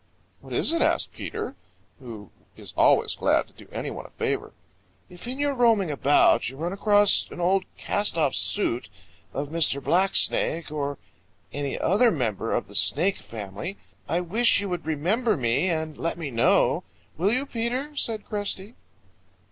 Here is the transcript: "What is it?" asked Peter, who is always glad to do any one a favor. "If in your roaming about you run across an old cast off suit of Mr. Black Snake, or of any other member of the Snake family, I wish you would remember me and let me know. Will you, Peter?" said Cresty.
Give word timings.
"What 0.39 0.51
is 0.51 0.71
it?" 0.71 0.81
asked 0.81 1.13
Peter, 1.13 1.53
who 1.99 2.31
is 2.57 2.73
always 2.75 3.13
glad 3.13 3.45
to 3.45 3.53
do 3.53 3.67
any 3.71 3.91
one 3.91 4.07
a 4.07 4.09
favor. 4.09 4.51
"If 5.09 5.27
in 5.27 5.37
your 5.37 5.53
roaming 5.53 5.91
about 5.91 6.49
you 6.49 6.57
run 6.57 6.73
across 6.73 7.27
an 7.29 7.39
old 7.39 7.65
cast 7.77 8.17
off 8.17 8.33
suit 8.33 8.89
of 9.31 9.49
Mr. 9.49 9.79
Black 9.79 10.15
Snake, 10.15 10.71
or 10.71 10.93
of 10.93 10.97
any 11.53 11.77
other 11.77 12.09
member 12.09 12.51
of 12.51 12.65
the 12.65 12.73
Snake 12.73 13.19
family, 13.19 13.77
I 14.09 14.21
wish 14.21 14.59
you 14.59 14.69
would 14.69 14.87
remember 14.87 15.37
me 15.37 15.69
and 15.69 15.95
let 15.95 16.17
me 16.17 16.31
know. 16.31 16.83
Will 17.15 17.31
you, 17.31 17.45
Peter?" 17.45 17.95
said 17.95 18.25
Cresty. 18.25 18.73